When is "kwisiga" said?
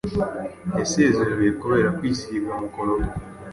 1.97-2.47